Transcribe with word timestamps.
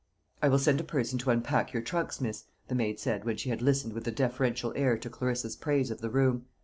"I 0.41 0.47
will 0.49 0.57
send 0.57 0.79
a 0.79 0.83
person 0.83 1.19
to 1.19 1.29
unpack 1.29 1.73
your 1.73 1.83
trunks, 1.83 2.19
miss," 2.19 2.45
the 2.69 2.73
maid 2.73 2.99
said, 2.99 3.23
when 3.23 3.37
she 3.37 3.49
had 3.51 3.61
listened 3.61 3.93
with 3.93 4.07
a 4.07 4.11
deferential 4.11 4.73
air 4.75 4.97
to 4.97 5.09
Clarissa's 5.11 5.55
praise 5.55 5.91
of 5.91 6.01
the 6.01 6.09
room. 6.09 6.47